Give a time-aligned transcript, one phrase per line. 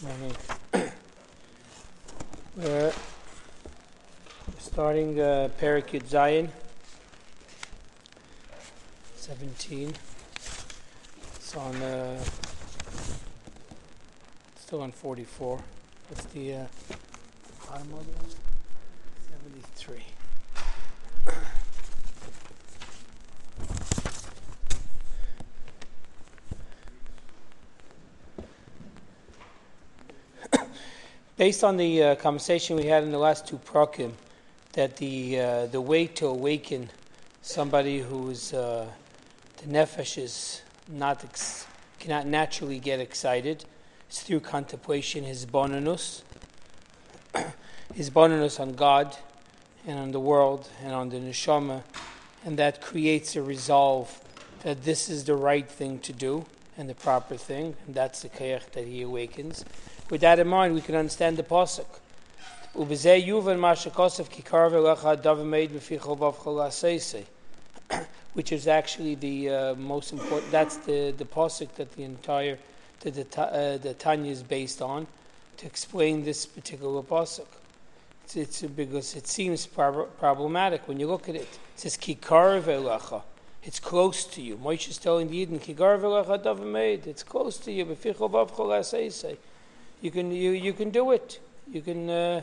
[0.00, 0.36] Morning.
[2.56, 2.92] We're
[4.60, 6.52] starting uh, Parakut Zion
[9.16, 9.92] 17.
[11.34, 12.20] It's on, uh,
[14.54, 15.58] still on 44.
[16.10, 16.64] What's the uh,
[17.68, 18.36] bottom of it?
[19.74, 20.17] 73.
[31.38, 34.10] Based on the uh, conversation we had in the last two prakim,
[34.72, 36.90] that the uh, the way to awaken
[37.42, 38.88] somebody who's uh,
[39.58, 41.68] the nefesh is not ex-
[42.00, 43.64] cannot naturally get excited
[44.10, 46.22] is through contemplation, hisbonenus,
[47.94, 49.16] hisbonenus on God
[49.86, 51.84] and on the world and on the neshama,
[52.44, 54.20] and that creates a resolve
[54.64, 56.46] that this is the right thing to do
[56.78, 59.64] and the proper thing, and that's the kayach that he awakens.
[60.08, 61.84] With that in mind, we can understand the pasuk.
[68.34, 70.52] Which is actually the uh, most important.
[70.52, 72.58] That's the the pasuk that the entire
[73.00, 75.06] the the, uh, the Tanya is based on
[75.56, 77.46] to explain this particular pasuk.
[78.24, 81.40] It's, it's, because it seems prob- problematic when you look at it.
[81.40, 83.22] It says kikar ve'lacha.
[83.68, 84.56] It's close to you.
[84.56, 87.06] Moshe is telling the Eden, ve'lacha davamid.
[87.06, 87.84] It's close to you.
[90.00, 91.38] You can you you can do it.
[91.70, 92.40] You can uh,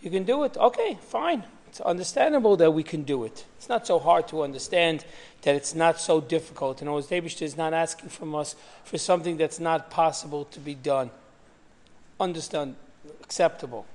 [0.00, 0.56] you can do it.
[0.56, 1.42] Okay, fine.
[1.66, 3.46] It's understandable that we can do it.
[3.58, 5.04] It's not so hard to understand
[5.42, 6.80] that it's not so difficult.
[6.80, 11.10] And Oz is not asking from us for something that's not possible to be done.
[12.20, 12.76] Understand,
[13.24, 13.86] acceptable.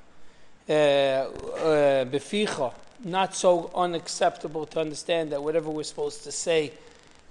[0.67, 2.71] Beficha, uh, uh,
[3.03, 6.71] not so unacceptable to understand that whatever we're supposed to say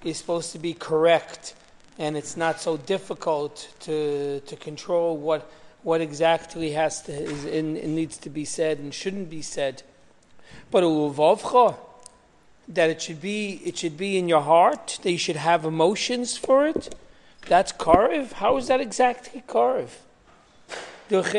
[0.04, 1.54] is supposed to be correct,
[1.98, 5.50] and it's not so difficult to to control what
[5.82, 9.82] what exactly has to is in, needs to be said and shouldn't be said.
[10.70, 10.82] But
[12.68, 16.36] that it should be it should be in your heart, that you should have emotions
[16.36, 16.94] for it.
[17.46, 18.32] That's karv.
[18.32, 19.88] How is that exactly karv?
[21.10, 21.34] It's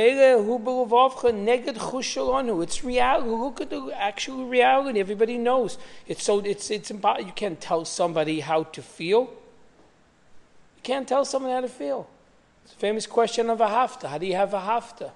[2.84, 3.30] reality.
[3.30, 5.00] Look at the actual reality.
[5.00, 5.78] Everybody knows.
[6.08, 6.40] It's so.
[6.40, 7.28] It's it's impossible.
[7.28, 9.22] You can't tell somebody how to feel.
[9.22, 12.08] You can't tell someone how to feel.
[12.64, 14.08] It's a famous question of a hafta.
[14.08, 15.12] How do you have a hafta?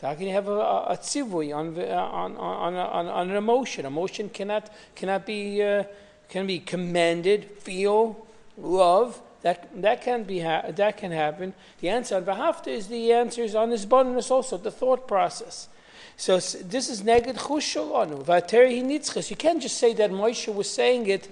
[0.00, 3.84] How can you have a, a, a tzivui on, on, on, on, on an emotion?
[3.84, 5.82] Emotion cannot, cannot be, uh,
[6.28, 8.24] can be commanded, feel,
[8.56, 9.20] love.
[9.42, 11.54] That, that, can be ha- that can happen.
[11.80, 15.68] The answer on Vahafta is the answer is on this bonus also, the thought process.
[16.16, 18.24] So this is neged chushalonu.
[18.24, 19.30] Vateri.
[19.30, 21.28] You can't just say that Moshe was saying it.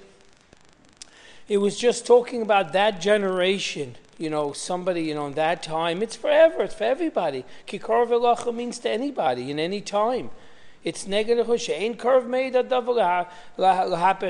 [1.49, 6.03] It was just talking about that generation you know, somebody, you know, in that time,
[6.03, 7.45] it's forever, it's for everybody.
[7.67, 10.31] Kikar velacha means to anybody, in any time.
[10.87, 11.05] It's
[11.99, 12.53] curve made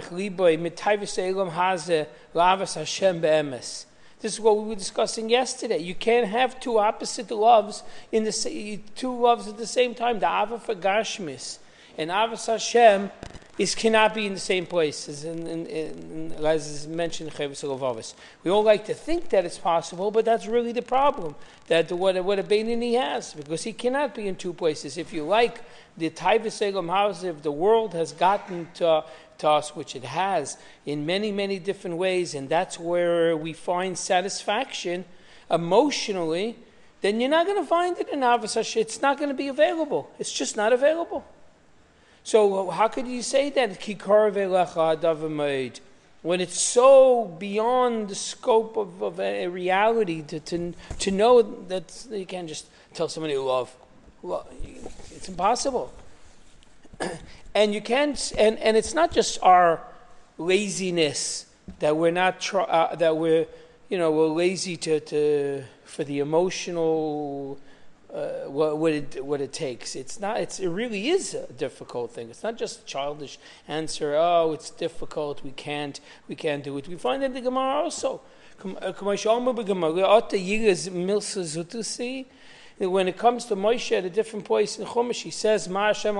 [0.09, 3.85] liboy mitayvis elam haze lavas Hashem be'emes.
[4.23, 5.77] This is what we were discussing yesterday.
[5.77, 10.19] You can't have two opposite loves in the two loves at the same time.
[10.19, 11.59] The ava for Gashmis
[11.99, 13.11] and avas Hashem
[13.59, 17.35] is cannot be in the same place as, in, in, in, as is mentioned in
[17.35, 21.35] Chavis We all like to think that it's possible, but that's really the problem.
[21.69, 24.99] That the, what, what a Beinini has, because he cannot be in two places.
[24.99, 25.63] If you like,
[25.97, 29.05] the Taivas Elam House, if the world has gotten to,
[29.39, 33.97] to us, which it has, in many, many different ways, and that's where we find
[33.97, 35.07] satisfaction
[35.51, 36.59] emotionally,
[37.01, 40.11] then you're not going to find it in Avas It's not going to be available.
[40.19, 41.25] It's just not available.
[42.27, 43.81] So how could you say that
[46.23, 52.05] when it's so beyond the scope of, of a reality to, to, to know that
[52.11, 53.73] you can't just tell somebody to love.
[55.15, 55.93] It's impossible.
[57.55, 59.81] and you can't, and, and it's not just our
[60.37, 61.47] laziness
[61.79, 63.47] that we're not, try, uh, that we're,
[63.89, 67.61] you know, we're lazy to, to, for the emotional
[68.17, 69.95] uh, what, what, it, what it takes.
[69.95, 70.41] It's not.
[70.41, 72.31] It's, it really is a difficult thing.
[72.31, 74.15] It's not just a childish answer.
[74.17, 75.45] Oh, it's difficult.
[75.45, 76.01] We can't.
[76.27, 76.89] We can't do it.
[76.89, 78.23] We find in the Gemara also.
[78.63, 78.97] When it
[83.19, 86.17] comes to Moshe at a different place in Chumash, he says, "Ma Hashem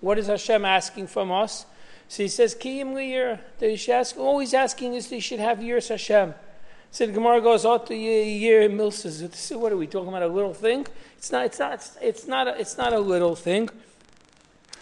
[0.00, 1.66] What is Hashem asking from us?
[2.08, 6.32] So he says, "Kiyim liyir." Always asking is they should have yiras Hashem.
[6.94, 9.18] So the Gemara goes, "Oh, the year milsas."
[9.56, 10.22] What are we talking about?
[10.22, 10.86] A little thing?
[11.18, 11.46] It's not.
[11.46, 11.90] It's not.
[12.00, 12.46] It's not.
[12.46, 13.68] A, it's not a little thing.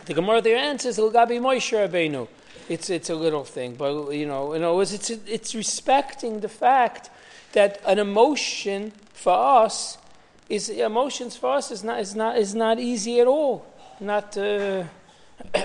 [0.05, 2.29] The Gemara there answers, "L'gabi Moshe Rabbeinu."
[2.69, 6.51] It's it's a little thing, but you know, in other words, it's it's respecting the
[6.51, 7.09] fact
[7.53, 9.97] that an emotion for us
[10.51, 13.65] is emotions for us is not is not is not easy at all.
[14.01, 14.85] Not uh,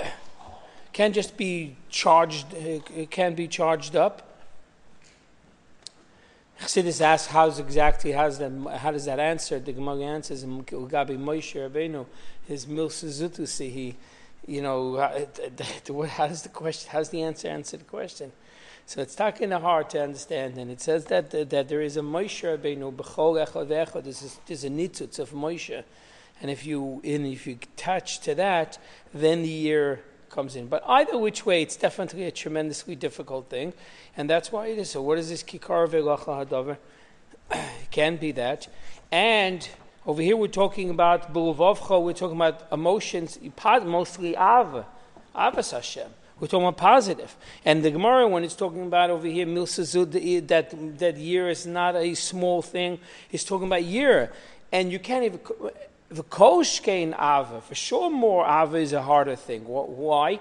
[0.94, 2.46] can just be charged.
[2.54, 4.27] Uh, can be charged up.
[6.60, 8.12] Chassidus asks, "How's exactly?
[8.12, 8.50] How's that?
[8.78, 12.06] How does that answer?" The Gemara answers, "Gabi Moshe Rabbeinu,
[12.46, 13.96] his milsuzutusi, he,
[14.46, 16.90] you know, uh, uh, how does the question?
[16.90, 18.32] How's the answer answer the question?"
[18.86, 22.00] So it's talking the hard to understand, and it says that that there is a
[22.00, 24.38] Moshe Rabbeinu b'chol echad echad.
[24.46, 25.84] There's a nitzutz of Moshe,
[26.40, 28.78] and if you in if you attach to that,
[29.14, 30.66] then the year comes in.
[30.66, 33.72] But either which way, it's definitely a tremendously difficult thing,
[34.16, 34.90] and that's why it is.
[34.90, 36.76] So what is this kikar ve'lacha hadavar?
[37.50, 38.68] It can be that,
[39.10, 39.68] and
[40.06, 42.02] over here we're talking about buluvavcha.
[42.02, 43.38] We're talking about emotions,
[43.84, 44.84] mostly av,
[45.34, 46.08] avas Hashem.
[46.40, 47.36] We're talking about positive.
[47.64, 51.96] And the Gemara, when it's talking about over here, milsazud, that, that year is not
[51.96, 53.00] a small thing,
[53.32, 54.32] it's talking about year.
[54.70, 55.40] And you can't even.
[56.10, 59.62] The koshkein ava, for sure more ava is a harder thing.
[59.62, 60.40] Why?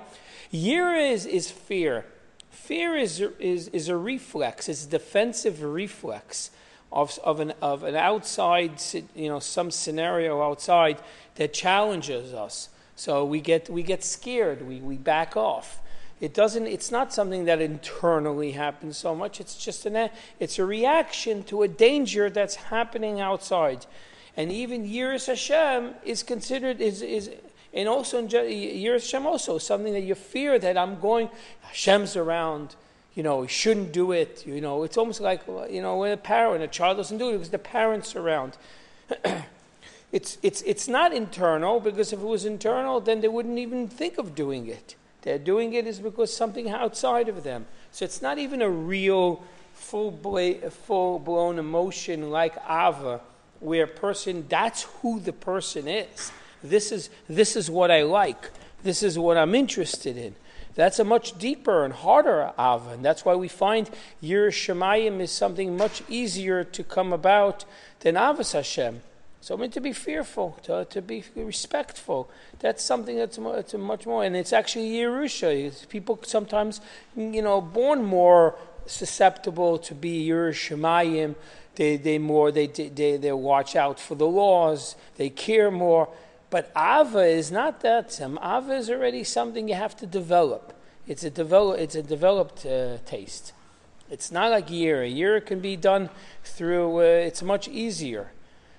[0.49, 2.05] Year is, is fear.
[2.49, 6.51] Fear is, is, is a reflex, it's a defensive reflex
[6.91, 8.81] of, of, an, of an outside,
[9.15, 10.99] you know, some scenario outside
[11.35, 12.69] that challenges us.
[12.95, 15.79] So we get, we get scared, we, we back off.
[16.19, 19.39] It doesn't, it's not something that internally happens so much.
[19.39, 20.09] It's just an,
[20.39, 23.85] it's a reaction to a danger that's happening outside.
[24.37, 27.31] And even Yiras Hashem is considered, is, is,
[27.73, 31.29] and also in Yiras Hashem also, something that you fear that I'm going,
[31.61, 32.75] Hashem's around,
[33.15, 34.45] you know, shouldn't do it.
[34.45, 35.41] You know, it's almost like,
[35.71, 38.57] you know, when a parent, a child doesn't do it because the parent's around.
[40.11, 44.19] it's, it's, it's not internal because if it was internal, then they wouldn't even think
[44.19, 44.95] of doing it.
[45.23, 47.65] They're doing it is because something outside of them.
[47.91, 49.43] So it's not even a real
[49.73, 53.19] full, bla- full blown emotion like Ava,
[53.59, 56.31] where a person, that's who the person is.
[56.63, 58.49] This is, this is what I like.
[58.83, 60.35] This is what I'm interested in.
[60.75, 62.91] That's a much deeper and harder Ava.
[62.91, 63.89] And that's why we find
[64.21, 67.65] Yer Shemayim is something much easier to come about
[68.01, 69.01] than Avas Hashem.
[69.41, 72.29] So I mean to be fearful, to, to be respectful.
[72.59, 75.87] That's something that's, that's much more, and it's actually Yerusha.
[75.89, 76.81] People sometimes,
[77.15, 78.55] you know, born more
[78.85, 81.35] susceptible to be Yerushalayim.
[81.77, 84.95] They, they more, they, they, they watch out for the laws.
[85.17, 86.09] They care more.
[86.49, 88.19] But Ava is not that.
[88.19, 90.73] Ava is already something you have to develop.
[91.05, 93.53] It's a, develop, it's a developed uh, taste.
[94.09, 95.07] It's not like Yira.
[95.07, 96.09] Yira can be done
[96.43, 98.31] through, uh, it's much easier.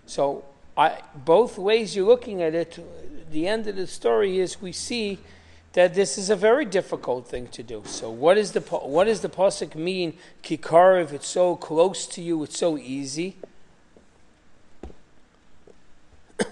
[0.06, 0.45] So
[0.77, 5.19] I, both ways you're looking at it, the end of the story is we see
[5.78, 7.84] that this is a very difficult thing to do.
[7.86, 10.19] So what is the what does the pasuk mean?
[10.42, 13.36] Kikar, if it's so close to you, it's so easy.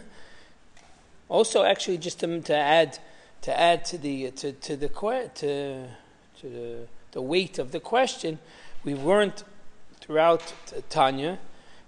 [1.29, 3.01] also, actually, just to, to add
[3.43, 5.89] to add to the to, to the to,
[6.39, 8.39] to the, the weight of the question,
[8.85, 9.43] we've learned
[10.01, 10.55] throughout
[10.89, 11.41] Tanya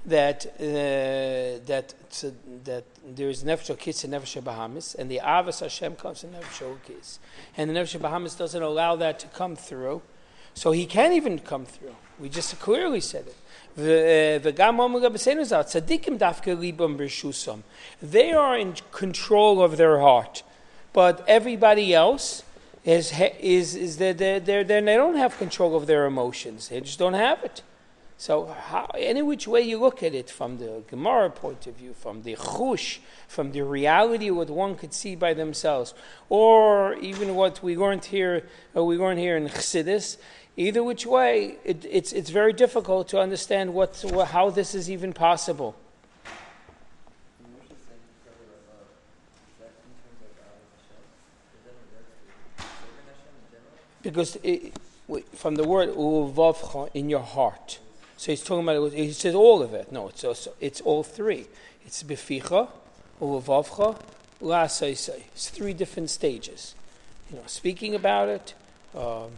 [0.07, 2.33] that uh, that so
[2.65, 6.77] that there is nefesh kiss and nefesh bahamis, and the avas Hashem comes in nefesh
[6.87, 7.19] kiss,
[7.57, 10.03] and the nefesh bahamis doesn't allow that to come through,
[10.55, 11.95] so he can't even come through.
[12.19, 13.37] We just clearly said it.
[13.77, 14.41] They
[18.33, 20.43] are in control of their heart,
[20.93, 22.43] but everybody else
[22.85, 26.71] is is is that they they they don't have control of their emotions.
[26.71, 27.63] They just don't have it.
[28.21, 31.95] So, how, any which way you look at it, from the Gemara point of view,
[31.95, 32.99] from the chush,
[33.29, 35.95] from the reality what one could see by themselves,
[36.29, 40.17] or even what we learned here, uh, we learned here in Chassidus,
[40.57, 45.13] either which way, it, it's, it's very difficult to understand what, how this is even
[45.13, 45.77] possible.
[54.03, 54.73] Because it,
[55.35, 55.91] from the word
[56.95, 57.79] in your heart.
[58.19, 59.93] So he's talking about, he says all of it.
[59.93, 61.47] No, it's, also, it's all three.
[61.87, 62.69] It's beficha,
[63.21, 63.97] ulevavcha,
[64.41, 66.75] la It's three different stages.
[67.31, 68.55] You know, speaking about it.
[68.95, 69.31] Um,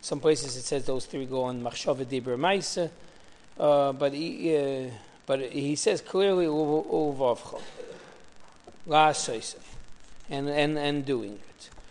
[0.00, 2.90] some places it says those three go on machshava dibur maisa,
[3.58, 4.90] uh, but he, uh,
[5.26, 7.60] but he says clearly ulevavcha,
[8.86, 9.12] la
[10.30, 11.40] and and and doing.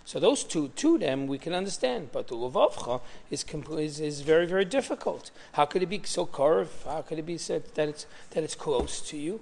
[0.08, 2.14] So those two, to them, we can understand.
[2.14, 5.32] But the Luvavcha is, is, is very, very difficult.
[5.52, 6.86] How could it be so curved?
[6.86, 9.42] How could it be said that it's, that it's close to you?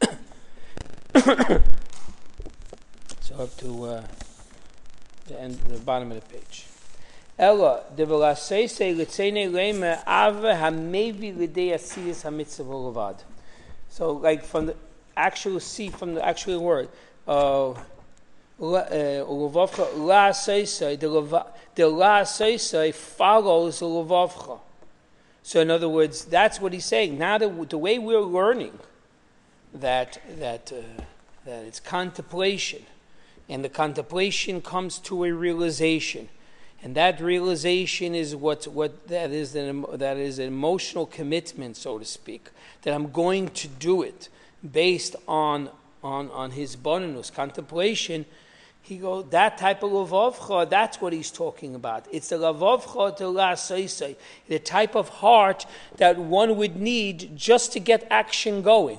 [3.20, 4.04] so up to uh,
[5.26, 6.66] the end, the bottom of the page.
[7.36, 13.24] Ella, the velasese litzene lema ave hamevi lidei asiyas hamitzvah levad.
[13.88, 14.76] So, like from the
[15.16, 16.88] actual see from the actual word,
[17.26, 17.74] uh, uh
[18.60, 24.60] la seisei, the la seisei follows the levavcha.
[25.44, 27.18] So, in other words, that's what he's saying.
[27.18, 28.78] Now, the, the way we're learning
[29.74, 31.02] that that uh,
[31.44, 32.84] that it's contemplation,
[33.48, 36.28] and the contemplation comes to a realization
[36.82, 41.98] and that realization is what, what that, is an, that is an emotional commitment, so
[41.98, 42.48] to speak,
[42.82, 44.28] that I'm going to do it
[44.68, 45.70] based on,
[46.02, 48.24] on, on his bonus contemplation.
[48.82, 52.06] He goes, that type of lavavcha, that's what he's talking about.
[52.10, 53.54] It's the lavavcha to la
[54.48, 55.66] the type of heart
[55.98, 58.98] that one would need just to get action going.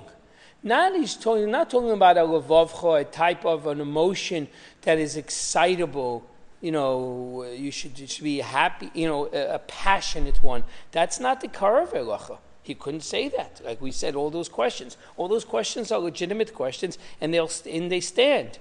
[0.65, 4.47] Not he's talking, not talking about a lavavcha, a type of an emotion
[4.83, 6.29] that is excitable
[6.63, 10.63] you know, you should, you should be happy, you know, a, a, passionate one.
[10.93, 12.39] That's not the Karav.
[12.63, 13.61] He couldn't say that.
[13.63, 14.97] Like we said, all those questions.
[15.17, 18.57] All those questions are legitimate questions, and, they'll, and they stand.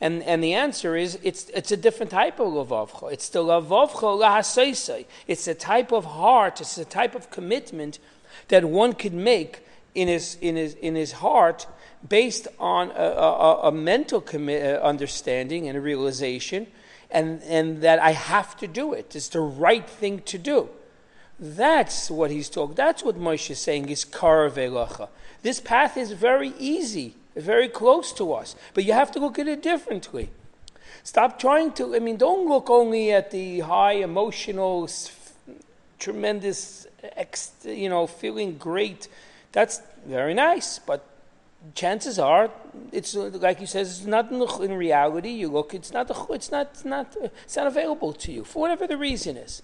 [0.00, 3.12] And, and the answer is it's, it's a different type of lavavcha.
[3.12, 5.06] It's the lavavcha lahaseisei.
[5.26, 7.98] It's a type of heart, it's a type of commitment
[8.48, 11.66] that one could make in his, in his, in his heart
[12.06, 16.66] based on a, a, a mental commi- uh, understanding and a realization–
[17.12, 19.14] and, and that I have to do it.
[19.14, 20.68] It's the right thing to do.
[21.38, 22.74] That's what he's talking.
[22.74, 25.08] That's what Moshe is saying is karavelacha.
[25.42, 29.48] This path is very easy, very close to us, but you have to look at
[29.48, 30.30] it differently.
[31.02, 31.96] Stop trying to.
[31.96, 34.88] I mean, don't look only at the high emotional,
[35.98, 36.86] tremendous,
[37.64, 39.08] you know, feeling great.
[39.50, 41.04] That's very nice, but
[41.74, 42.50] chances are
[42.90, 46.84] it's like he says it's not in, reality you look it's not it's not it's
[46.84, 49.62] not uh, it's not available to you for whatever the reason is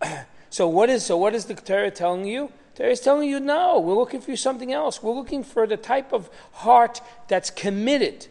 [0.50, 2.50] so what is so what is the Torah telling you?
[2.74, 5.02] Torah is telling you no we're looking for something else.
[5.02, 8.26] We're looking for the type of heart that's committed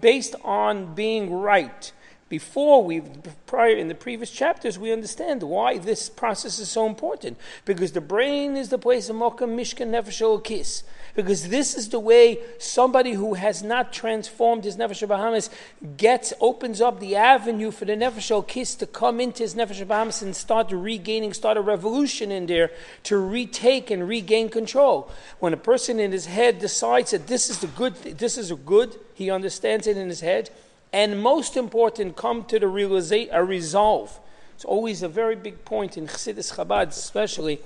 [0.00, 1.92] based on being right
[2.28, 3.02] before we
[3.46, 8.00] prior in the previous chapters we understand why this process is so important because the
[8.00, 13.12] brain is the place of mokam mishkan nefesh kiss because this is the way somebody
[13.12, 15.48] who has not transformed his Nefesh Bahamas
[15.96, 20.22] gets, opens up the avenue for the Nefesh Kiss to come into his Nefesh Bahamas
[20.22, 22.70] and start regaining, start a revolution in there
[23.04, 25.10] to retake and regain control.
[25.38, 28.56] When a person in his head decides that this is the good, this is a
[28.56, 30.50] good, he understands it in his head,
[30.94, 34.20] and most important, come to the realization, a resolve.
[34.54, 37.58] It's always a very big point in Chassidus Chabad, especially,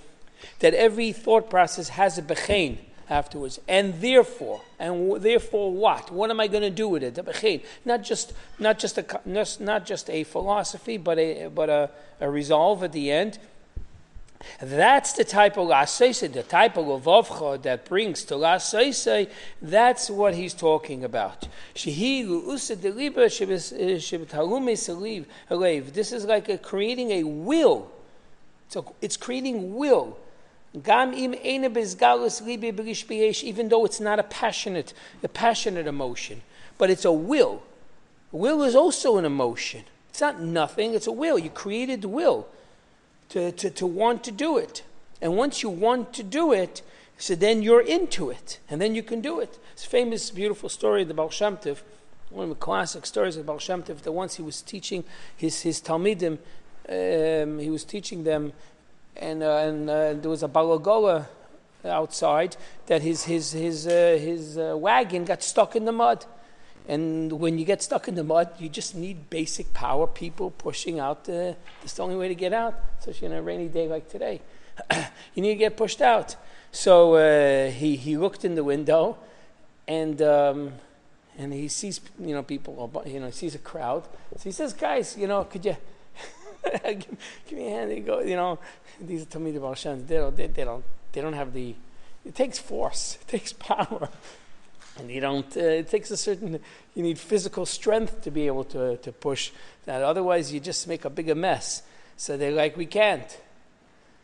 [0.61, 2.78] that every thought process has a bechain
[3.11, 3.61] afterwards.
[3.68, 6.11] And therefore, and therefore what?
[6.11, 7.16] What am I going to do with it?
[7.16, 7.62] The bechain.
[7.85, 11.90] Not just, not just, a, not just a philosophy, but a, but a,
[12.23, 13.38] a resolve at the end.
[14.61, 19.30] That's the type of laseise, the type of lavavcha that brings to laseise.
[19.61, 21.45] That's what he's talking about.
[21.76, 22.25] Eh,
[25.92, 27.90] this is like a creating a will.
[28.68, 30.16] So it's creating will
[30.75, 31.30] even
[33.68, 34.92] though it's not a passionate,
[35.23, 36.42] a passionate emotion,
[36.76, 37.62] but it's a will.
[38.30, 39.85] Will is also an emotion.
[40.11, 41.38] It's not nothing, it's a will.
[41.38, 42.47] You created the will
[43.30, 44.82] to, to, to want to do it.
[45.20, 46.82] And once you want to do it,
[47.16, 49.58] so then you're into it, and then you can do it.
[49.73, 51.82] It's a famous, beautiful story of the Baal Shem Tov,
[52.30, 55.04] one of the classic stories of Baal Shem Tov, that once he was teaching
[55.37, 56.38] his, his Talmidim,
[56.88, 58.52] um, he was teaching them
[59.18, 61.26] and, uh, and uh, there was a balagola
[61.85, 62.56] outside
[62.87, 66.25] that his, his, his, uh, his uh, wagon got stuck in the mud.
[66.88, 70.99] And when you get stuck in the mud, you just need basic power, people pushing
[70.99, 71.25] out.
[71.25, 74.40] The, that's the only way to get out, especially on a rainy day like today.
[75.35, 76.37] you need to get pushed out.
[76.73, 79.18] So uh, he, he looked in the window
[79.87, 80.73] and, um,
[81.37, 84.04] and he sees you know, people, you know, he sees a crowd.
[84.37, 85.76] So he says, guys, you know, could you
[86.85, 87.07] give,
[87.47, 87.92] give, me a hand?
[87.92, 88.59] He go, you know,
[89.00, 91.75] these are Baal They don't, they, they, don't, they don't have the.
[92.25, 93.18] It takes force.
[93.28, 94.09] It takes power,
[94.99, 95.57] and you don't.
[95.57, 96.61] Uh, it takes a certain.
[96.95, 99.50] You need physical strength to be able to to push
[99.85, 100.02] that.
[100.02, 101.83] Otherwise, you just make a bigger mess.
[102.17, 103.38] So they're like, we can't.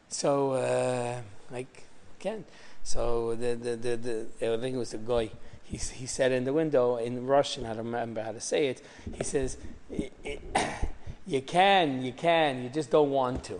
[0.09, 1.85] So uh, like,
[2.19, 2.47] can't.
[2.83, 5.31] So the the the, the I think it was a guy.
[5.65, 8.83] He, he said in the window in Russian, I don't remember how to say it.
[9.15, 9.57] He says,
[11.27, 13.55] "You can, you can, you just don't want to."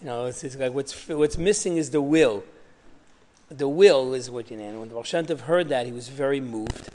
[0.00, 2.42] You know, it's, it's like what's, what's missing is the will.
[3.50, 4.80] The will is what you know.
[4.80, 6.88] When the Baal heard that, he was very moved.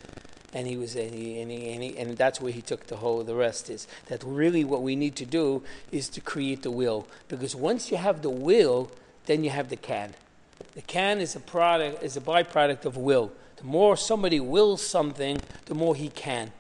[0.56, 2.96] and he was and, he, and, he, and, he, and that's where he took the
[2.96, 6.72] whole the rest is that really what we need to do is to create the
[6.72, 8.90] will because once you have the will
[9.26, 10.14] then you have the can
[10.74, 15.42] the can is a product is a byproduct of will the more somebody wills something
[15.66, 16.54] the more he can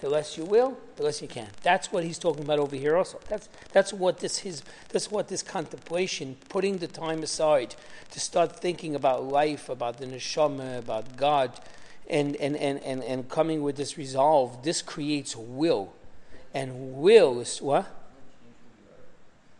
[0.00, 2.96] the less you will the less you can that's what he's talking about over here
[2.96, 7.74] also that's that's what this his that's what this contemplation putting the time aside
[8.10, 11.60] to start thinking about life about the neshama about god
[12.10, 15.92] and, and, and, and, and coming with this resolve, this creates will.
[16.52, 17.86] And will is what?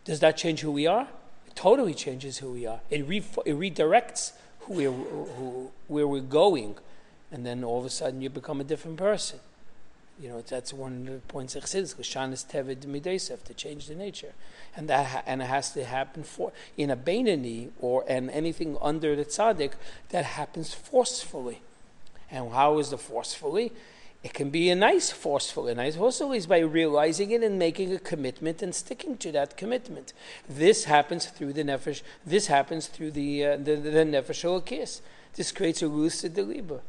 [0.03, 1.07] Does that change who we are?
[1.47, 2.81] It totally changes who we are.
[2.89, 6.75] It, re, it redirects who we're, who, where we're going.
[7.31, 9.39] And then all of a sudden you become a different person.
[10.21, 13.95] You know, that's one of the points of Chassidus, Shanis Tevid Midesef, to change the
[13.95, 14.33] nature.
[14.75, 19.15] And that and it has to happen for in a Bainani or and anything under
[19.15, 19.71] the tzaddik
[20.09, 21.61] that happens forcefully.
[22.29, 23.71] And how is the forcefully?
[24.23, 25.73] It can be a nice forcefully.
[25.73, 30.13] Nice forcefully is by realizing it and making a commitment and sticking to that commitment.
[30.47, 32.03] This happens through the nefesh.
[32.23, 35.01] This happens through the uh, the, the, the nefesh kiss.
[35.33, 36.81] This creates a rus deliba.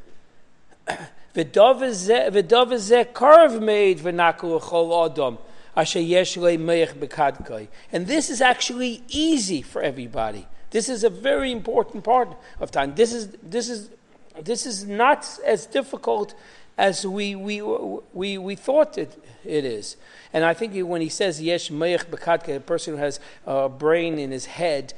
[7.93, 10.47] And this is actually easy for everybody.
[10.71, 12.95] This is a very important part of time.
[12.95, 13.91] This is this is
[14.43, 16.35] this is not as difficult
[16.79, 19.97] as we, we, we, we thought it, it is.
[20.33, 24.19] And I think when he says yesh meich bekatka, a person who has a brain
[24.19, 24.95] in his head,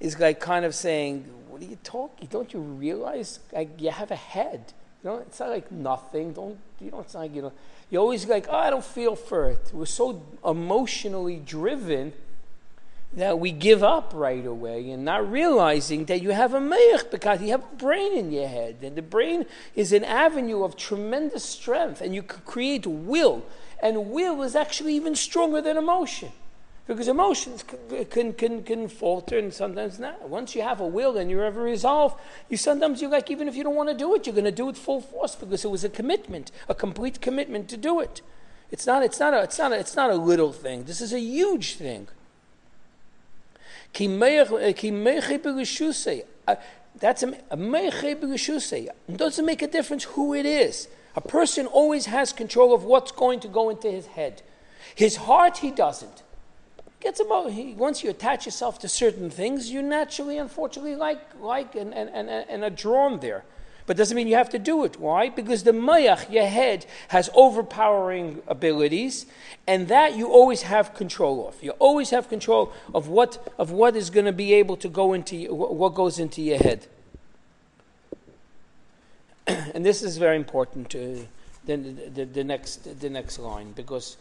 [0.00, 2.28] is like kind of saying, "What are you talking?
[2.30, 4.74] Don't you realize like, you have a head?
[5.04, 6.32] You know, it's not like nothing.
[6.32, 7.00] Don't you know?
[7.00, 7.52] It's not like you know.
[7.90, 9.70] You're always like, oh, I don't feel for it.
[9.72, 12.14] We're so emotionally driven
[13.12, 17.40] that we give up right away and not realizing that you have a meich because
[17.42, 18.78] you have a brain in your head.
[18.82, 19.44] And the brain
[19.76, 23.44] is an avenue of tremendous strength, and you can create will.
[23.80, 26.32] And will is actually even stronger than emotion.
[26.86, 30.28] Because emotions can, can, can, can falter and sometimes not.
[30.28, 32.14] Once you have a will and you have a resolve,
[32.50, 34.52] you sometimes you like, even if you don't want to do it, you're going to
[34.52, 38.20] do it full force because it was a commitment, a complete commitment to do it.
[38.70, 40.84] It's not, it's not, a, it's not, a, it's not a little thing.
[40.84, 42.08] This is a huge thing.
[46.98, 47.34] That's a
[49.08, 50.88] It doesn't make a difference who it is.
[51.16, 54.42] A person always has control of what's going to go into his head.
[54.94, 56.23] His heart, he doesn't.
[57.04, 57.20] Gets
[57.52, 62.08] he, once you attach yourself to certain things, you naturally, unfortunately, like like and, and,
[62.08, 63.44] and, and are drawn there.
[63.86, 64.98] But doesn't mean you have to do it.
[64.98, 65.28] Why?
[65.28, 69.26] Because the mayach, your head, has overpowering abilities,
[69.66, 71.62] and that you always have control of.
[71.62, 75.12] You always have control of what of what is going to be able to go
[75.12, 76.86] into what goes into your head.
[79.46, 80.88] and this is very important.
[80.90, 81.28] To,
[81.66, 84.16] the, the, the next the next line because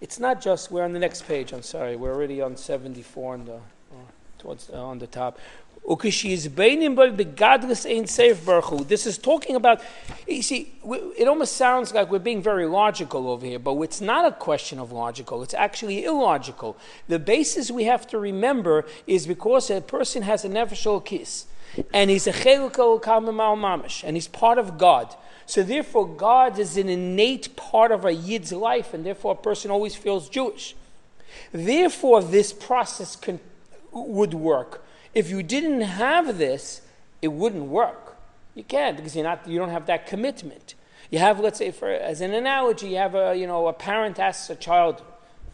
[0.00, 1.52] it's not just we're on the next page.
[1.52, 3.58] I'm sorry, we're already on 74 on the uh,
[4.38, 5.38] towards uh, on the top.
[5.88, 6.24] This
[9.06, 9.80] is talking about,
[10.26, 10.74] you see,
[11.16, 14.78] it almost sounds like we're being very logical over here, but it's not a question
[14.78, 15.42] of logical.
[15.42, 16.76] It's actually illogical.
[17.08, 21.46] The basis we have to remember is because a person has a nefesh kiss,
[21.94, 25.16] and he's a chelikal mamish, and he's part of God.
[25.48, 29.70] So therefore, God is an innate part of a yid's life, and therefore a person
[29.70, 30.76] always feels Jewish.
[31.52, 33.40] Therefore, this process can,
[33.90, 34.84] would work.
[35.14, 36.82] If you didn't have this,
[37.22, 38.18] it wouldn't work.
[38.54, 40.74] You can't because you're not, you don't have that commitment.
[41.10, 44.18] You have, let's say, for, as an analogy, you have a, you know, a parent
[44.18, 45.02] asks a child,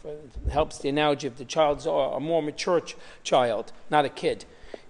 [0.01, 0.13] for,
[0.51, 4.43] helps the analogy of the child's uh, a more mature ch- child, not a kid,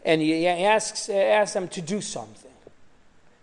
[0.04, 2.52] and he, he asks, asks them to do something.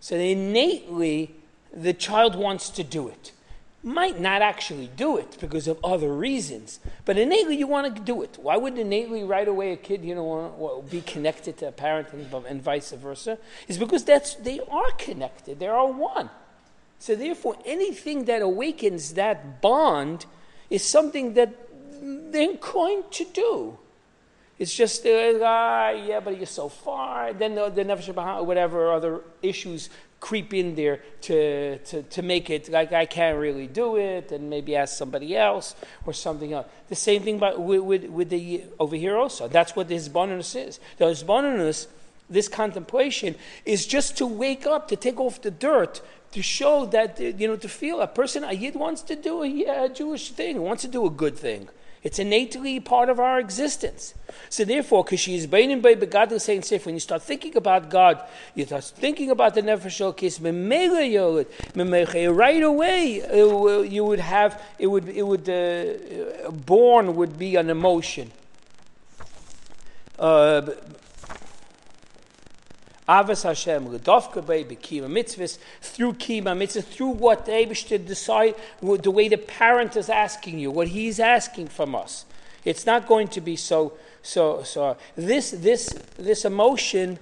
[0.01, 1.37] So innately,
[1.75, 3.33] the child wants to do it
[3.83, 8.23] might not actually do it because of other reasons, but innately you want to do
[8.23, 8.39] it.
[8.41, 12.13] Why would innately right away a kid, you know, want be connected to a parent
[12.13, 13.39] and, and vice versa?
[13.67, 15.59] Is because that's they are connected.
[15.59, 16.31] They are one.
[17.01, 20.27] So therefore, anything that awakens that bond
[20.71, 21.53] is something that
[22.01, 23.79] they're inclined to do.
[24.59, 27.33] It's just, uh, ah, yeah, but you're so far.
[27.33, 29.91] Then the, the Nefesh whatever other issues
[30.23, 34.49] creep in there to, to, to make it like I can't really do it and
[34.49, 35.75] maybe ask somebody else
[36.07, 36.69] or something else.
[36.89, 39.49] The same thing about, with, with, with the over here also.
[39.49, 40.79] That's what the Hisbonenus is.
[40.99, 41.89] The Hisbonenus,
[42.31, 47.19] this contemplation, is just to wake up, to take off the dirt, to show that,
[47.19, 50.63] you know, to feel a person, a Yid wants to do a, a Jewish thing,
[50.63, 51.69] wants to do a good thing.
[52.03, 54.15] It's innately part of our existence.
[54.49, 57.91] So therefore, because she is baining by God saying safe, when you start thinking about
[57.91, 58.21] God,
[58.57, 60.41] you start thinking about the nefesh case,
[62.27, 63.23] right away
[63.89, 68.33] you would have it would it would uh, born would be an emotion.
[70.19, 70.63] Uh,
[73.09, 79.11] Avas Hashem, Ledovka Bei, Bekima Mitzvahs, through Kima Mitzvahs, through what the Abish decide, the
[79.11, 82.25] way the parent is asking you, what he's asking from us.
[82.65, 84.97] It's not going to be so, so, so.
[85.17, 87.19] This, this, this emotion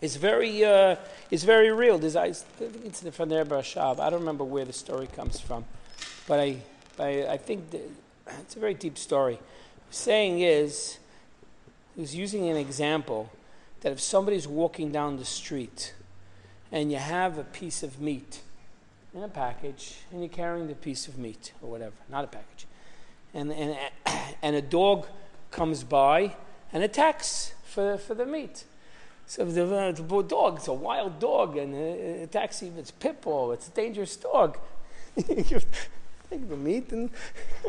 [0.00, 0.96] is very, uh,
[1.30, 1.98] is very real.
[1.98, 4.00] There's, I think it's from there, Barashab.
[4.00, 5.66] I don't remember where the story comes from,
[6.26, 6.56] but I,
[6.98, 9.38] I, I think it's a very deep story.
[9.90, 10.98] Saying is,
[11.94, 13.30] he was using an example
[13.84, 15.92] that if somebody's walking down the street
[16.72, 18.40] and you have a piece of meat
[19.14, 22.66] in a package and you're carrying the piece of meat or whatever, not a package,
[23.34, 23.76] and, and,
[24.42, 25.06] and a dog
[25.50, 26.34] comes by
[26.72, 28.64] and attacks for, for the meat.
[29.26, 33.52] So the, the dog, it's a wild dog, and it attacks even its pit bull.
[33.52, 34.58] It's a dangerous dog.
[35.16, 37.10] Take the meat and,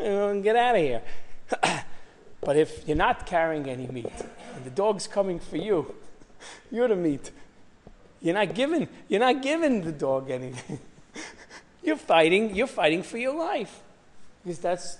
[0.00, 1.02] and get out of here.
[2.40, 4.12] but if you're not carrying any meat
[4.54, 5.94] and the dog's coming for you,
[6.70, 7.30] you're the meat.
[8.20, 10.78] You're not giving, you're not giving the dog anything.
[11.82, 13.82] you're fighting, you're fighting for your life.
[14.42, 14.98] Because that's,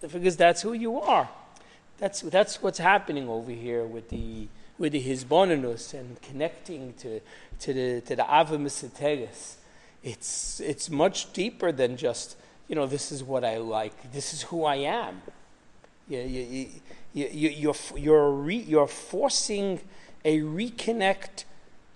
[0.00, 1.28] because that's who you are.
[1.98, 7.20] That's, that's what's happening over here with the, with the Hisbonenus and connecting to,
[7.60, 9.56] to the, to the Avamis
[10.02, 12.36] It's, it's much deeper than just,
[12.68, 15.22] you know, this is what I like, this is who I am.
[16.08, 16.68] You, you,
[17.14, 19.80] you, you, you're, you're, re, you're forcing
[20.26, 21.44] a reconnect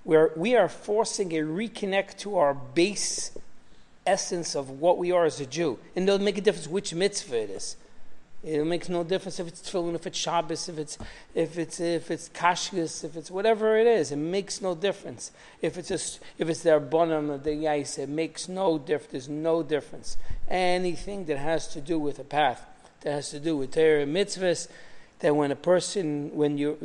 [0.04, 3.32] where we are forcing a reconnect to our base
[4.06, 5.78] essence of what we are as a Jew.
[5.96, 7.76] And it'll make a difference which mitzvah it is.
[8.42, 10.96] It makes no difference if it's tefillin, if it's Shabbos, if it's
[11.34, 14.12] if it's if it's kashrus, if it's whatever it is.
[14.12, 15.30] It makes no difference.
[15.60, 19.10] If it's just if it's the rabbanim, the yais, it makes no difference.
[19.12, 20.16] There's no difference.
[20.48, 22.64] Anything that has to do with a path,
[23.02, 24.68] that has to do with Torah mitzvahs,
[25.20, 26.78] that when a person, when you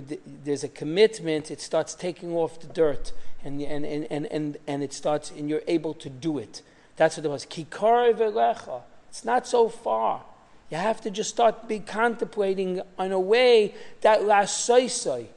[0.44, 3.12] there's a commitment, it starts taking off the dirt,
[3.44, 6.62] and and and and and, it starts, and you're able to do it.
[6.98, 7.46] That's what it was.
[7.46, 8.82] Kikar velecha.
[9.10, 10.24] It's not so far.
[10.70, 15.28] You have to just start be contemplating in a way that last soisoi.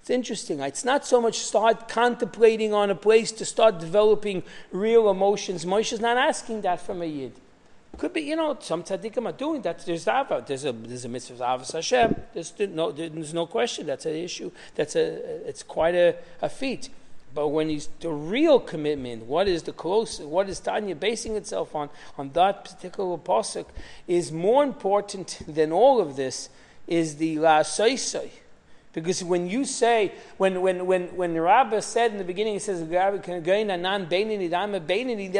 [0.00, 0.60] It's interesting.
[0.60, 5.64] It's not so much start contemplating on a place to start developing real emotions.
[5.64, 7.32] Moshe's not asking that from a yid.
[7.96, 9.84] Could be, you know, some tzaddikim are doing that.
[9.84, 10.44] There's ava.
[10.46, 12.14] There's a there's a mitzvah avos Hashem.
[12.32, 13.86] There's no there's no question.
[13.86, 14.50] That's an issue.
[14.74, 16.88] That's a it's quite a, a feat.
[17.34, 20.20] But when he's the real commitment, what is the close?
[20.20, 21.90] What is Tanya basing itself on?
[22.16, 23.66] On that particular pasuk
[24.06, 26.48] is more important than all of this.
[26.86, 27.62] Is the la
[28.92, 32.86] Because when you say, when when when when Rabbah said in the beginning, he says,
[32.86, 33.22] that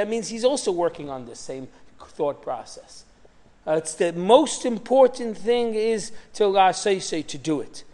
[0.09, 1.69] means he's also working on this same
[2.09, 3.05] thought process.
[3.67, 7.85] Uh, it's the most important thing is to allow say to do it.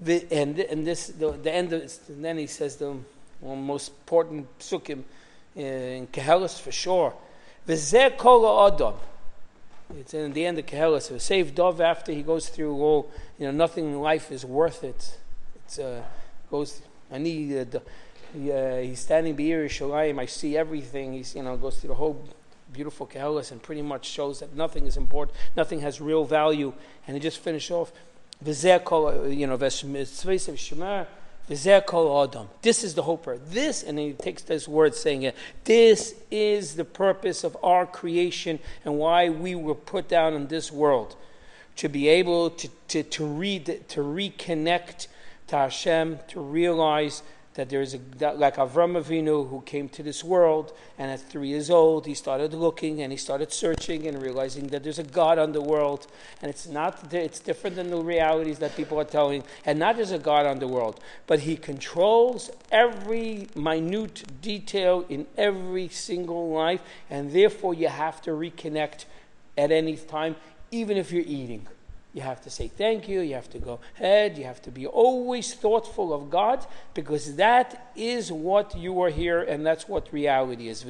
[0.00, 2.96] The, and, and this the, the end of it, and then he says the
[3.40, 5.02] one most important psukim
[5.56, 7.14] in Kehelis for sure.
[7.66, 8.94] V'zeh kol adam.
[9.98, 11.10] It's in the end of Kehelis.
[11.10, 14.84] A saved dove after he goes through all, you know, nothing in life is worth
[14.84, 15.18] it.
[15.66, 16.02] It uh,
[16.50, 16.82] goes.
[17.10, 17.74] I need.
[17.74, 17.78] Uh,
[18.36, 20.20] uh, he's standing by Yerushalayim.
[20.20, 21.14] I see everything.
[21.14, 22.22] He's, you know, goes through the whole
[22.72, 26.72] beautiful Kehelis and pretty much shows that nothing is important, nothing has real value.
[27.06, 27.92] And he just finished off,
[28.44, 29.84] you know, this
[32.84, 33.28] is the hope.
[33.48, 38.58] This, and he takes this word saying it, this is the purpose of our creation
[38.84, 41.16] and why we were put down in this world.
[41.76, 45.06] To be able to, to, to read, to reconnect
[45.46, 47.22] to Hashem, to realize
[47.58, 47.98] that there is a
[48.36, 52.54] like Avram Avinu who came to this world, and at three years old he started
[52.54, 56.06] looking and he started searching and realizing that there's a God on the world,
[56.40, 60.12] and it's not it's different than the realities that people are telling, and not there's
[60.12, 66.80] a God on the world, but He controls every minute detail in every single life,
[67.10, 69.04] and therefore you have to reconnect
[69.56, 70.36] at any time,
[70.70, 71.66] even if you're eating.
[72.14, 73.20] You have to say thank you.
[73.20, 74.38] You have to go ahead.
[74.38, 79.42] You have to be always thoughtful of God because that is what you are here
[79.42, 80.82] and that's what reality is.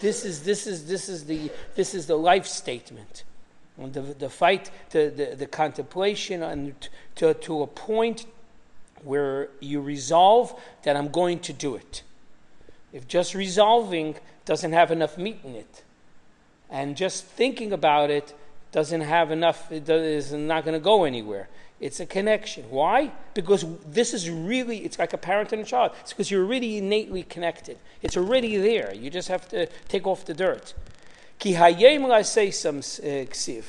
[0.00, 3.24] This is this is this is the this is the life statement.
[3.80, 6.74] The, the fight, the, the, the contemplation, and
[7.14, 8.26] to, to a point
[9.04, 12.02] where you resolve that I'm going to do it.
[12.92, 15.84] If just resolving doesn't have enough meat in it,
[16.70, 18.34] And just thinking about it
[18.72, 21.48] doesn't have enough, it is not going to go anywhere.
[21.80, 22.64] It's a connection.
[22.70, 23.12] Why?
[23.34, 25.92] Because this is really, it's like a parent and a child.
[26.00, 27.78] It's because you're already innately connected.
[28.02, 28.92] It's already there.
[28.92, 30.74] You just have to take off the dirt.
[31.44, 33.64] Eh, ksiv.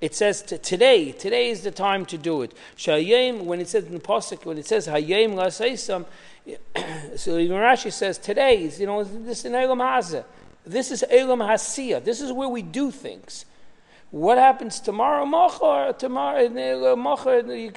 [0.00, 2.52] It says to, today, today is the time to do it.
[2.86, 4.84] When it says in the Pasuk, when it says
[7.16, 10.24] so even Rashi says today, is, you know, this is Elam Hazeh.
[10.64, 12.04] This is Elam Hasiya.
[12.04, 13.46] This is where we do things.
[14.10, 15.24] What happens tomorrow?
[15.92, 17.70] Tomorrow, uh, Mocher, you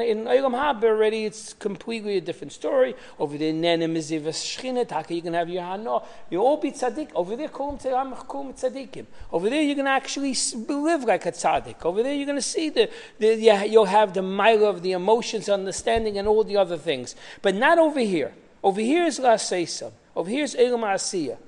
[0.00, 1.24] in Olam Haba already.
[1.24, 2.96] It's completely a different story.
[3.16, 4.88] Over there, Nenem is Shchina.
[4.88, 6.04] Taka, you can have your Hano.
[6.30, 7.10] You all be tzaddik.
[7.14, 9.06] Over there, Kulam Tzaddik, Kulam Tzaddikim.
[9.30, 10.34] Over there, you're going to actually
[10.66, 11.84] live like a tzaddik.
[11.84, 12.90] Over there, you're going to see the,
[13.20, 13.36] the
[13.68, 17.14] you'll have the mile of the emotions, understanding, and all the other things.
[17.40, 18.34] But not over here.
[18.64, 19.92] Over here is La Seisam.
[20.16, 21.38] Over here is Elam Asiyah.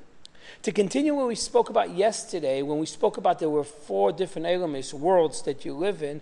[0.63, 4.47] To continue what we spoke about yesterday, when we spoke about there were four different
[4.47, 6.21] elements, worlds that you live in,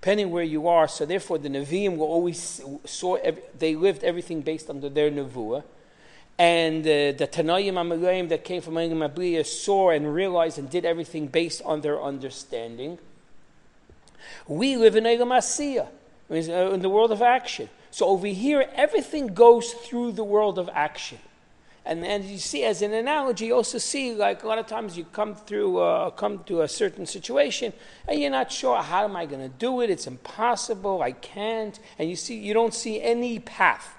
[0.00, 0.86] depending where you are.
[0.86, 3.18] So therefore, the Nevi'im were always saw
[3.58, 5.64] they lived everything based under their nevuah,
[6.38, 10.84] and uh, the Tanayim Amalayim that came from Elam Abriya saw and realized and did
[10.84, 12.98] everything based on their understanding.
[14.46, 15.88] We live in Elam Asiyah,
[16.30, 17.68] uh, in the world of action.
[17.90, 21.18] So over here, everything goes through the world of action.
[21.88, 24.98] And then you see, as an analogy, you also see like a lot of times
[24.98, 27.72] you come through, uh, come to a certain situation,
[28.06, 29.88] and you're not sure how am I going to do it.
[29.88, 31.00] It's impossible.
[31.00, 31.80] I can't.
[31.98, 33.94] And you see, you don't see any path.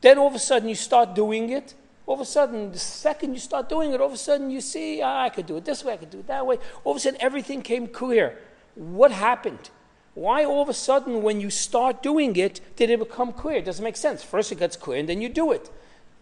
[0.00, 1.74] Then all of a sudden you start doing it.
[2.04, 4.60] All of a sudden, the second you start doing it, all of a sudden you
[4.60, 6.58] see, ah, I could do it this way, I could do it that way.
[6.82, 8.36] All of a sudden everything came clear.
[8.74, 9.70] What happened?
[10.14, 13.58] Why all of a sudden, when you start doing it, did it become clear?
[13.58, 14.24] It doesn't make sense.
[14.24, 15.70] First it gets clear, and then you do it.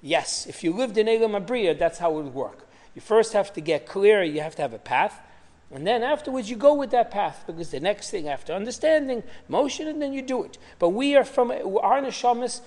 [0.00, 2.68] Yes, if you lived in Elam Abriya, that's how it would work.
[2.94, 5.20] You first have to get clear, you have to have a path,
[5.70, 9.86] and then afterwards you go with that path because the next thing after understanding, motion,
[9.86, 10.56] and then you do it.
[10.78, 12.62] But we are from, our neshamas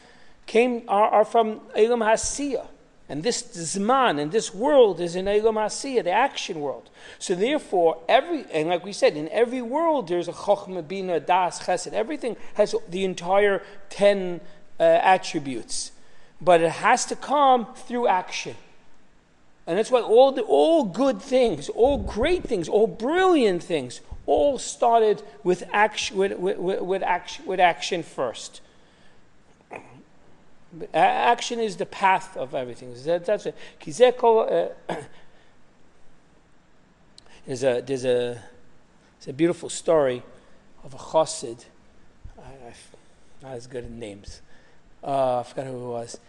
[0.45, 2.67] came, are, are from Elam Hasiya.
[3.09, 6.89] And this Zman and this world is in Elam Hasiya, the action world.
[7.19, 11.63] So therefore, every, and like we said, in every world there's a Chochmah, Bina, Das,
[11.63, 11.91] Chesed.
[11.91, 14.39] Everything has the entire ten
[14.79, 15.91] uh, attributes
[16.41, 18.55] but it has to come through action.
[19.67, 24.57] And that's why all, the, all good things, all great things, all brilliant things, all
[24.57, 28.61] started with action, with, with, with, action, with action first.
[30.93, 32.93] Action is the path of everything.
[33.05, 33.55] That, that's it.
[33.79, 34.95] Kizeko, uh,
[37.45, 38.41] there's, a, there's, a,
[39.19, 40.23] there's a beautiful story
[40.83, 41.65] of a chassid.
[42.39, 42.73] I, I,
[43.43, 44.41] not as good at names.
[45.03, 46.19] Uh, I forgot who it was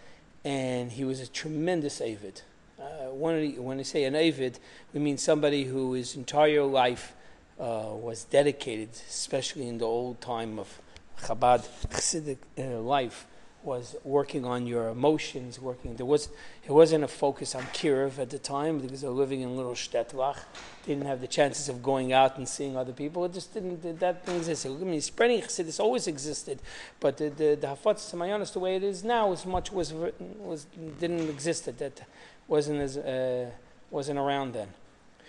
[0.43, 2.41] and he was a tremendous Avid.
[2.79, 4.59] Uh, when, I say an Avid,
[4.93, 7.15] we mean somebody who his entire life
[7.59, 10.81] uh, was dedicated, especially in the old time of
[11.21, 13.25] Chabad Chassidic uh, life,
[13.63, 15.95] was working on your emotions, working.
[15.95, 16.29] There was
[16.65, 19.73] it wasn't a focus on Kiruv at the time because they were living in little
[19.73, 20.39] Shtetlach.
[20.85, 23.23] Didn't have the chances of going out and seeing other people.
[23.25, 24.65] It just didn't that didn't exist.
[24.65, 26.59] I mean, spreading Chassidus always existed,
[26.99, 30.65] but the the, the Hafatz Mayanis, the way it is now, was much was was
[30.99, 31.65] didn't exist.
[31.65, 32.01] That
[32.47, 33.49] wasn't as uh,
[33.89, 34.69] wasn't around then.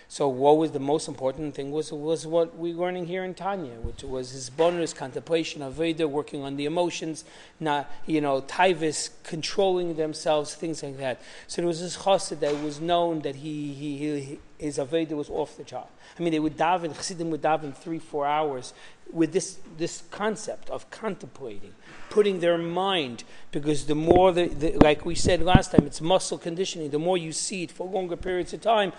[0.07, 3.73] So what was the most important thing was was what we're learning here in Tanya,
[3.81, 7.25] which was his bonus contemplation of Veda, working on the emotions,
[7.59, 11.21] not you know Tivus controlling themselves, things like that.
[11.47, 15.29] So there was this chassid that was known that he, he, he his Aveda was
[15.29, 15.89] off the chart.
[16.17, 18.73] I mean, they would daven, chassidim would daven three, four hours
[19.11, 21.73] with this, this concept of contemplating,
[22.09, 26.37] putting their mind, because the more, the, the, like we said last time, it's muscle
[26.37, 26.89] conditioning.
[26.89, 28.93] The more you see it for longer periods of time,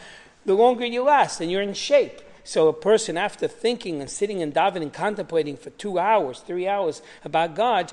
[0.47, 2.23] the longer you last and you're in shape.
[2.45, 7.03] So a person, after thinking and sitting and davening, contemplating for two hours, three hours
[7.25, 7.93] about God,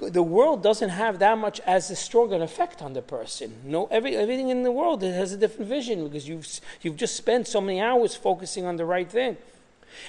[0.00, 3.54] the world doesn't have that much as a strong effect on the person.
[3.64, 6.48] No, every, everything in the world has a different vision because you've
[6.80, 9.36] you've just spent so many hours focusing on the right thing.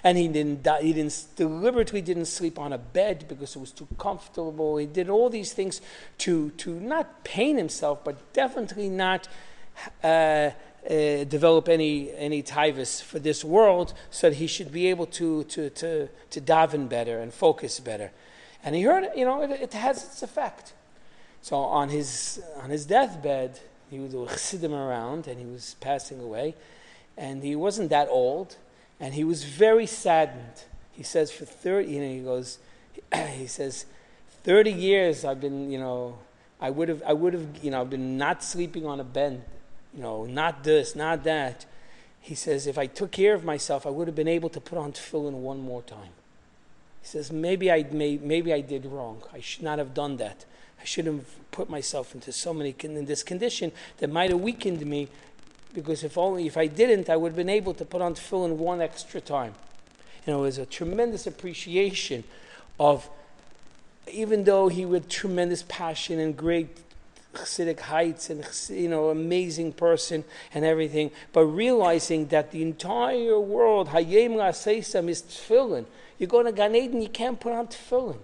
[0.03, 3.87] And he didn't he didn't deliberately didn't sleep on a bed because it was too
[3.99, 4.77] comfortable.
[4.77, 5.81] He did all these things
[6.19, 9.27] to to not pain himself, but definitely not.
[10.03, 10.51] Uh,
[10.89, 15.43] uh, develop any any tivus for this world, so that he should be able to
[15.45, 18.11] to to to daven better and focus better.
[18.63, 20.73] And he heard, you know, it, it has its effect.
[21.41, 26.55] So on his on his deathbed, he was chassidim around, and he was passing away,
[27.17, 28.55] and he wasn't that old,
[28.99, 30.63] and he was very saddened.
[30.91, 32.59] He says for thirty, you know, he goes,
[33.31, 33.85] he says,
[34.43, 36.17] thirty years I've been, you know,
[36.59, 39.43] I would have, I would have, you know, been not sleeping on a bed
[39.95, 41.65] you know, not this, not that.
[42.21, 44.77] he says, if I took care of myself, I would have been able to put
[44.77, 46.13] on tefillin one more time.
[47.01, 49.21] He says, maybe I, may, maybe I did wrong.
[49.33, 50.45] I should not have done that.
[50.81, 54.85] I shouldn't have put myself into so many in this condition that might have weakened
[54.85, 55.09] me
[55.73, 58.57] because if only if I didn't, I would have been able to put on tefillin
[58.57, 59.55] one extra time.
[60.25, 62.23] You know, it was a tremendous appreciation
[62.79, 63.09] of,
[64.11, 66.82] even though he with tremendous passion and great
[67.33, 73.89] Chassidic heights and you know amazing person and everything, but realizing that the entire world
[73.89, 75.85] Hayem Seisam is tefillin.
[76.19, 78.19] You go to Gan Eden, you can't put on tefillin.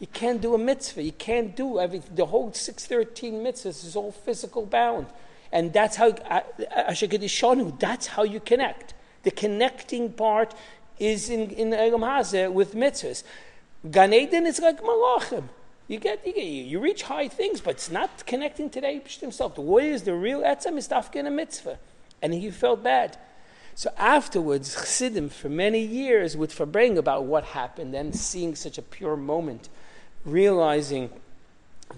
[0.00, 1.02] You can't do a mitzvah.
[1.02, 2.16] You can't do everything.
[2.16, 5.06] The whole 613 mitzvahs is all physical bound.
[5.52, 6.40] And that's how, uh,
[6.74, 8.94] uh, Ashakadishanu, that's how you connect.
[9.24, 10.54] The connecting part
[10.98, 13.24] is in, in Elam Hazeh with mitzvahs.
[13.90, 15.44] Gan Eden is like malachim.
[15.90, 19.18] You get, you get, you reach high things, but it's not connecting to the Eibush
[19.18, 19.56] himself.
[19.56, 21.80] The way is the real etzem is dafkin a mitzvah.
[22.22, 23.18] And he felt bad.
[23.74, 28.82] So afterwards, Chassidim, for many years, would forbring about what happened and seeing such a
[28.82, 29.68] pure moment,
[30.24, 31.10] realizing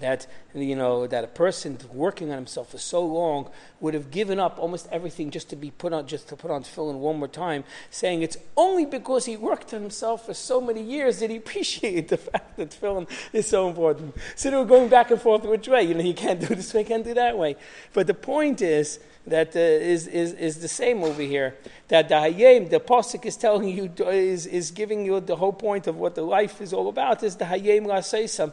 [0.00, 3.50] that you know that a person working on himself for so long
[3.80, 6.62] would have given up almost everything just to be put on just to put on
[6.62, 10.82] tefillin one more time, saying it's only because he worked on himself for so many
[10.82, 14.14] years that he appreciated the fact that tefillin is so important.
[14.36, 15.82] So they were going back and forth which way.
[15.82, 17.56] You know, you can't do this way, you can't do that way.
[17.92, 21.56] But the point is that uh, is, is, is the same over here.
[21.88, 25.86] That the Hayim, the Pasuk is telling you, is, is giving you the whole point
[25.86, 28.52] of what the life is all about, is the Hayim Laseisam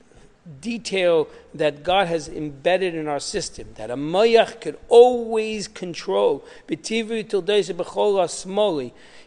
[0.59, 6.43] detail that God has embedded in our system, that a mayach could always control.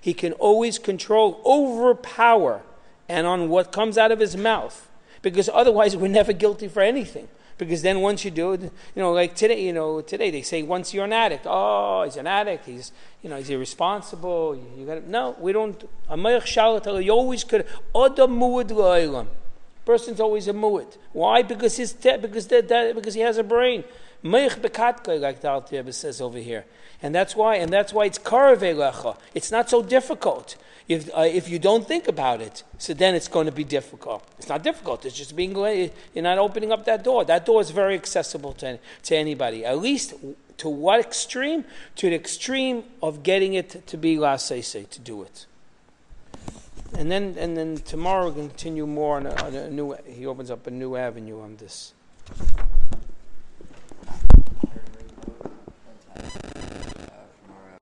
[0.00, 2.62] He can always control, overpower,
[3.08, 4.88] and on what comes out of his mouth.
[5.22, 7.28] Because otherwise, we're never guilty for anything.
[7.56, 10.64] Because then once you do it, you know, like today, you know, today they say
[10.64, 12.90] once you're an addict, oh, he's an addict, he's,
[13.22, 14.56] you know, he's irresponsible.
[14.56, 15.88] You, you got no, we don't.
[16.08, 17.64] A mayach shalat, you always could.
[17.94, 19.43] Muad
[19.84, 20.96] Person's always a mu'it.
[21.12, 21.42] Why?
[21.42, 23.84] Because he's te- because that, because he has a brain.
[24.22, 26.64] Like the Alter says over here,
[27.02, 29.18] and that's why and that's why it's karavelecha.
[29.34, 30.56] It's not so difficult
[30.88, 32.62] if uh, if you don't think about it.
[32.78, 34.26] So then it's going to be difficult.
[34.38, 35.04] It's not difficult.
[35.04, 37.26] It's just being you're not opening up that door.
[37.26, 39.66] That door is very accessible to to anybody.
[39.66, 40.14] At least
[40.56, 41.66] to what extreme?
[41.96, 45.44] To the extreme of getting it to be la to do it
[46.96, 49.96] and then and then tomorrow we continue more on a, on a new.
[50.06, 51.94] He opens up a new avenue on this.